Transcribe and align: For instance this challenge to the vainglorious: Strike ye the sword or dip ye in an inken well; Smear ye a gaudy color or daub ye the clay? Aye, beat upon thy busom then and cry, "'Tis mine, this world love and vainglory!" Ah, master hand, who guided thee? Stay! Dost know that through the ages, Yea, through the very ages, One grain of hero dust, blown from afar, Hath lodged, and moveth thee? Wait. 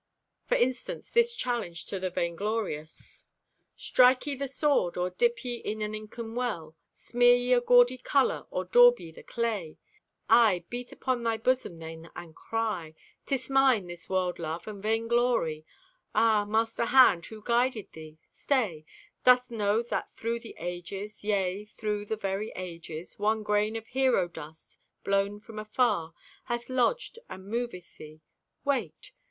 For 0.47 0.55
instance 0.55 1.11
this 1.11 1.35
challenge 1.35 1.85
to 1.85 1.99
the 1.99 2.09
vainglorious: 2.09 3.23
Strike 3.75 4.25
ye 4.25 4.33
the 4.33 4.47
sword 4.47 4.97
or 4.97 5.11
dip 5.11 5.45
ye 5.45 5.57
in 5.57 5.83
an 5.83 5.93
inken 5.93 6.33
well; 6.33 6.75
Smear 6.91 7.35
ye 7.35 7.53
a 7.53 7.61
gaudy 7.61 7.99
color 7.99 8.47
or 8.49 8.65
daub 8.65 8.99
ye 8.99 9.11
the 9.11 9.21
clay? 9.21 9.77
Aye, 10.27 10.65
beat 10.71 10.91
upon 10.91 11.21
thy 11.21 11.37
busom 11.37 11.77
then 11.77 12.09
and 12.15 12.33
cry, 12.35 12.95
"'Tis 13.27 13.51
mine, 13.51 13.85
this 13.85 14.09
world 14.09 14.39
love 14.39 14.67
and 14.67 14.81
vainglory!" 14.81 15.67
Ah, 16.15 16.45
master 16.45 16.85
hand, 16.85 17.27
who 17.27 17.43
guided 17.43 17.91
thee? 17.91 18.17
Stay! 18.31 18.85
Dost 19.23 19.51
know 19.51 19.83
that 19.83 20.11
through 20.13 20.39
the 20.39 20.55
ages, 20.57 21.23
Yea, 21.23 21.63
through 21.65 22.07
the 22.07 22.17
very 22.17 22.51
ages, 22.55 23.19
One 23.19 23.43
grain 23.43 23.75
of 23.75 23.85
hero 23.85 24.27
dust, 24.27 24.79
blown 25.03 25.39
from 25.39 25.59
afar, 25.59 26.15
Hath 26.45 26.71
lodged, 26.71 27.19
and 27.29 27.45
moveth 27.45 27.97
thee? 27.99 28.21
Wait. 28.65 29.11